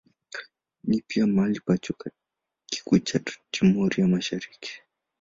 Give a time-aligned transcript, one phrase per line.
[0.83, 2.05] Ni pia mahali pa chuo
[2.65, 3.19] kikuu cha
[3.51, 4.81] Timor ya Mashariki.